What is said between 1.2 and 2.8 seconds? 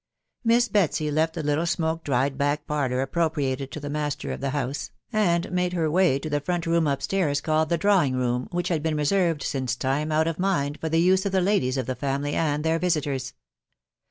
the little smoke dried back